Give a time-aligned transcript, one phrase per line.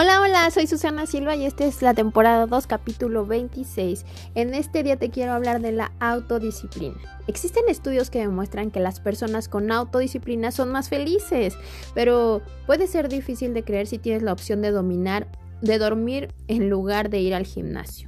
[0.00, 4.06] Hola, hola, soy Susana Silva y esta es la temporada 2, capítulo 26.
[4.36, 6.94] En este día te quiero hablar de la autodisciplina.
[7.26, 11.58] Existen estudios que demuestran que las personas con autodisciplina son más felices,
[11.96, 15.26] pero puede ser difícil de creer si tienes la opción de dominar,
[15.62, 18.07] de dormir en lugar de ir al gimnasio.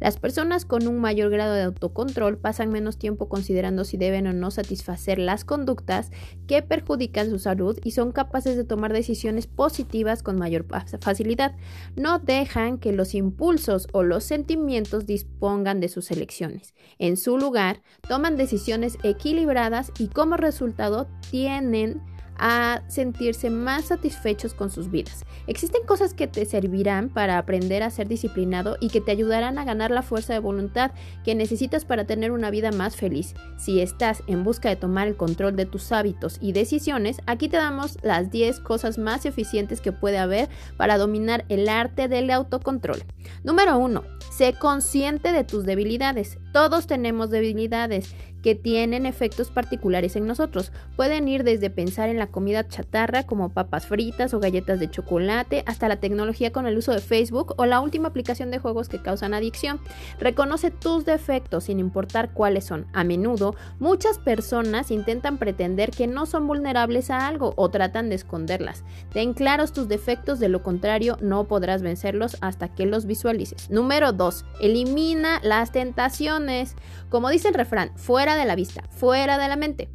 [0.00, 4.32] Las personas con un mayor grado de autocontrol pasan menos tiempo considerando si deben o
[4.32, 6.10] no satisfacer las conductas
[6.46, 10.66] que perjudican su salud y son capaces de tomar decisiones positivas con mayor
[11.00, 11.54] facilidad.
[11.96, 16.74] No dejan que los impulsos o los sentimientos dispongan de sus elecciones.
[16.98, 22.00] En su lugar, toman decisiones equilibradas y como resultado tienen
[22.40, 25.24] a sentirse más satisfechos con sus vidas.
[25.46, 29.64] Existen cosas que te servirán para aprender a ser disciplinado y que te ayudarán a
[29.64, 30.90] ganar la fuerza de voluntad
[31.22, 33.34] que necesitas para tener una vida más feliz.
[33.58, 37.58] Si estás en busca de tomar el control de tus hábitos y decisiones, aquí te
[37.58, 43.04] damos las 10 cosas más eficientes que puede haber para dominar el arte del autocontrol.
[43.44, 44.02] Número 1.
[44.30, 46.38] Sé consciente de tus debilidades.
[46.52, 50.72] Todos tenemos debilidades que tienen efectos particulares en nosotros.
[50.96, 55.62] Pueden ir desde pensar en la comida chatarra como papas fritas o galletas de chocolate
[55.66, 59.02] hasta la tecnología con el uso de Facebook o la última aplicación de juegos que
[59.02, 59.80] causan adicción.
[60.18, 62.86] Reconoce tus defectos sin importar cuáles son.
[62.92, 68.16] A menudo, muchas personas intentan pretender que no son vulnerables a algo o tratan de
[68.16, 68.84] esconderlas.
[69.12, 73.70] Ten claros tus defectos, de lo contrario no podrás vencerlos hasta que los visualices.
[73.70, 74.44] Número 2.
[74.60, 76.74] Elimina las tentaciones.
[77.08, 79.88] Como dice el refrán, fuera de la vista, fuera de la mente.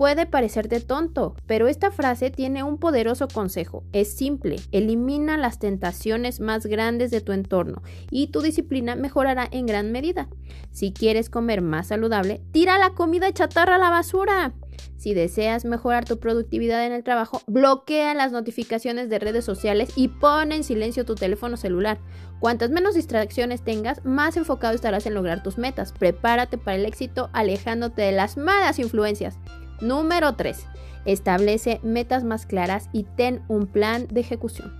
[0.00, 3.84] Puede parecerte tonto, pero esta frase tiene un poderoso consejo.
[3.92, 9.66] Es simple, elimina las tentaciones más grandes de tu entorno y tu disciplina mejorará en
[9.66, 10.30] gran medida.
[10.70, 14.54] Si quieres comer más saludable, tira la comida chatarra a la basura.
[15.00, 20.08] Si deseas mejorar tu productividad en el trabajo, bloquea las notificaciones de redes sociales y
[20.08, 21.96] pon en silencio tu teléfono celular.
[22.38, 25.92] Cuantas menos distracciones tengas, más enfocado estarás en lograr tus metas.
[25.92, 29.38] Prepárate para el éxito alejándote de las malas influencias.
[29.80, 30.66] Número 3.
[31.06, 34.70] Establece metas más claras y ten un plan de ejecución.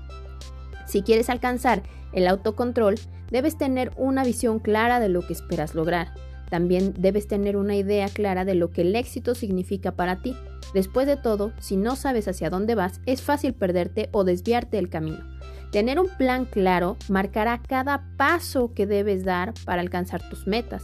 [0.86, 2.96] Si quieres alcanzar el autocontrol,
[3.30, 6.12] debes tener una visión clara de lo que esperas lograr.
[6.50, 10.36] También debes tener una idea clara de lo que el éxito significa para ti.
[10.74, 14.90] Después de todo, si no sabes hacia dónde vas, es fácil perderte o desviarte del
[14.90, 15.24] camino.
[15.70, 20.82] Tener un plan claro marcará cada paso que debes dar para alcanzar tus metas.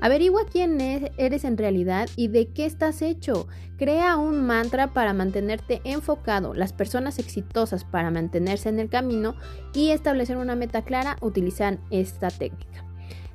[0.00, 3.48] Averigua quién eres en realidad y de qué estás hecho.
[3.78, 6.54] Crea un mantra para mantenerte enfocado.
[6.54, 9.34] Las personas exitosas para mantenerse en el camino
[9.74, 12.87] y establecer una meta clara utilizan esta técnica.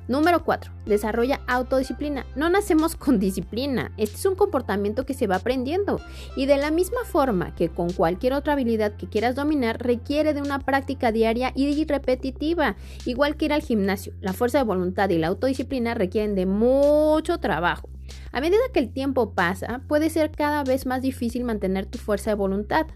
[0.06, 0.70] Número 4.
[0.84, 2.26] Desarrolla autodisciplina.
[2.36, 3.92] No nacemos con disciplina.
[3.96, 6.00] Este es un comportamiento que se va aprendiendo.
[6.36, 10.42] Y de la misma forma que con cualquier otra habilidad que quieras dominar, requiere de
[10.42, 12.76] una práctica diaria y repetitiva.
[13.06, 14.12] Igual que ir al gimnasio.
[14.20, 17.88] La fuerza de voluntad y la autodisciplina requieren de mucho trabajo.
[18.32, 22.30] A medida que el tiempo pasa, puede ser cada vez más difícil mantener tu fuerza
[22.30, 22.86] de voluntad.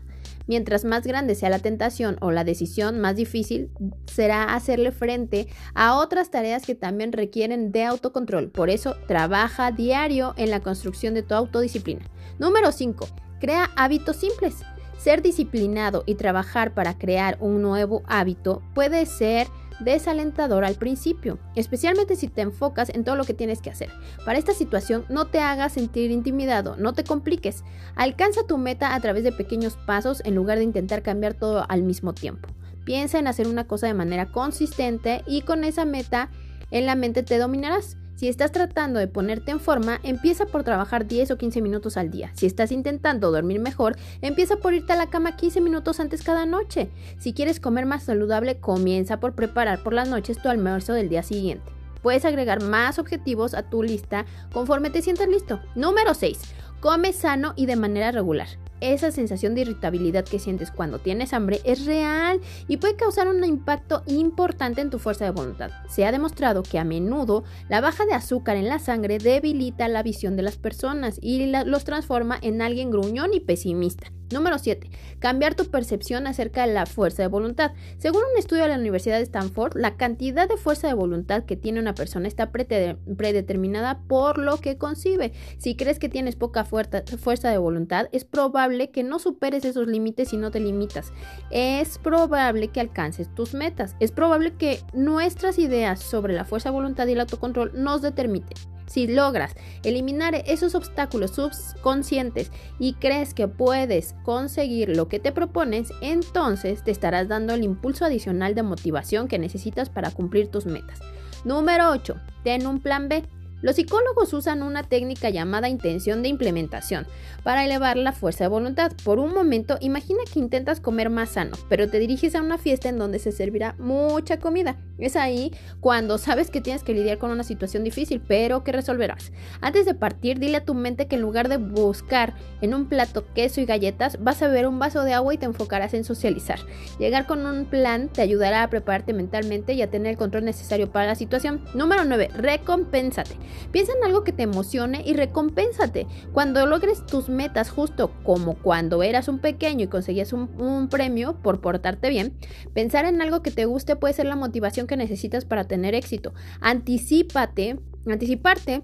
[0.46, 3.70] Mientras más grande sea la tentación o la decisión, más difícil
[4.06, 8.50] será hacerle frente a otras tareas que también requieren de autocontrol.
[8.50, 12.04] Por eso, trabaja diario en la construcción de tu autodisciplina.
[12.38, 13.06] Número 5.
[13.40, 14.56] Crea hábitos simples.
[14.98, 19.46] Ser disciplinado y trabajar para crear un nuevo hábito puede ser
[19.80, 23.90] desalentador al principio, especialmente si te enfocas en todo lo que tienes que hacer.
[24.24, 27.64] Para esta situación, no te hagas sentir intimidado, no te compliques.
[27.94, 31.82] Alcanza tu meta a través de pequeños pasos en lugar de intentar cambiar todo al
[31.82, 32.48] mismo tiempo.
[32.84, 36.30] Piensa en hacer una cosa de manera consistente y con esa meta
[36.70, 37.96] en la mente te dominarás.
[38.18, 42.10] Si estás tratando de ponerte en forma, empieza por trabajar 10 o 15 minutos al
[42.10, 42.32] día.
[42.34, 46.44] Si estás intentando dormir mejor, empieza por irte a la cama 15 minutos antes cada
[46.44, 46.90] noche.
[47.20, 51.22] Si quieres comer más saludable, comienza por preparar por las noches tu almuerzo del día
[51.22, 51.70] siguiente.
[52.02, 55.60] Puedes agregar más objetivos a tu lista conforme te sientas listo.
[55.76, 56.40] Número 6.
[56.80, 58.48] Come sano y de manera regular
[58.80, 63.44] esa sensación de irritabilidad que sientes cuando tienes hambre es real y puede causar un
[63.44, 65.70] impacto importante en tu fuerza de voluntad.
[65.88, 70.02] Se ha demostrado que a menudo la baja de azúcar en la sangre debilita la
[70.02, 74.12] visión de las personas y los transforma en alguien gruñón y pesimista.
[74.30, 74.90] Número 7.
[75.20, 77.72] Cambiar tu percepción acerca de la fuerza de voluntad.
[77.96, 81.56] Según un estudio de la Universidad de Stanford, la cantidad de fuerza de voluntad que
[81.56, 85.32] tiene una persona está predeterminada por lo que concibe.
[85.56, 90.34] Si crees que tienes poca fuerza de voluntad, es probable que no superes esos límites
[90.34, 91.12] y no te limitas.
[91.50, 93.96] Es probable que alcances tus metas.
[93.98, 98.77] Es probable que nuestras ideas sobre la fuerza de voluntad y el autocontrol nos determinen.
[98.88, 99.54] Si logras
[99.84, 106.90] eliminar esos obstáculos subconscientes y crees que puedes conseguir lo que te propones, entonces te
[106.90, 111.00] estarás dando el impulso adicional de motivación que necesitas para cumplir tus metas.
[111.44, 112.16] Número 8.
[112.42, 113.22] Ten un plan B.
[113.60, 117.06] Los psicólogos usan una técnica llamada intención de implementación
[117.42, 118.92] para elevar la fuerza de voluntad.
[119.04, 122.88] Por un momento, imagina que intentas comer más sano, pero te diriges a una fiesta
[122.88, 124.76] en donde se servirá mucha comida.
[124.98, 129.32] Es ahí cuando sabes que tienes que lidiar con una situación difícil, pero que resolverás.
[129.60, 133.26] Antes de partir, dile a tu mente que en lugar de buscar en un plato
[133.34, 136.60] queso y galletas, vas a beber un vaso de agua y te enfocarás en socializar.
[136.98, 140.90] Llegar con un plan te ayudará a prepararte mentalmente y a tener el control necesario
[140.90, 141.64] para la situación.
[141.74, 142.30] Número 9.
[142.36, 143.36] Recompénsate.
[143.72, 146.06] Piensa en algo que te emocione y recompénsate.
[146.32, 151.60] Cuando logres tus metas, justo como cuando eras un pequeño y conseguías un, premio por
[151.60, 152.36] portarte bien,
[152.74, 156.32] pensar en algo que te guste puede ser la motivación que necesitas para tener éxito.
[156.60, 158.82] Anticípate, anticiparte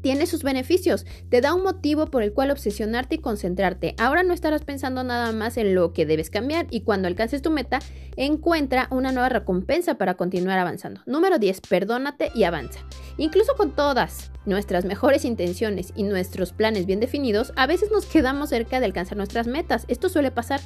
[0.00, 3.94] tiene sus beneficios, te da un motivo por el cual obsesionarte y concentrarte.
[3.98, 7.50] Ahora no estarás pensando nada más en lo que debes cambiar y cuando alcances tu
[7.50, 7.80] meta,
[8.16, 11.00] encuentra una nueva recompensa para continuar avanzando.
[11.06, 12.80] Número 10, perdónate y avanza.
[13.18, 18.50] Incluso con todas nuestras mejores intenciones y nuestros planes bien definidos, a veces nos quedamos
[18.50, 19.84] cerca de alcanzar nuestras metas.
[19.88, 20.60] Esto suele pasar.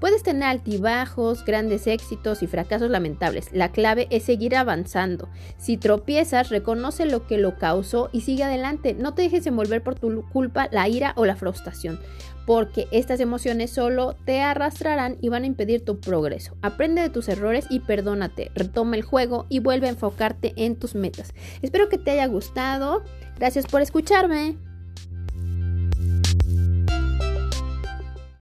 [0.00, 3.48] Puedes tener altibajos, grandes éxitos y fracasos lamentables.
[3.52, 5.30] La clave es seguir avanzando.
[5.56, 8.94] Si tropiezas, reconoce lo que lo causó y sigue adelante.
[8.94, 11.98] No te dejes envolver por tu culpa, la ira o la frustración
[12.46, 16.56] porque estas emociones solo te arrastrarán y van a impedir tu progreso.
[16.62, 20.94] Aprende de tus errores y perdónate, retoma el juego y vuelve a enfocarte en tus
[20.94, 21.32] metas.
[21.62, 23.02] Espero que te haya gustado.
[23.38, 24.56] Gracias por escucharme.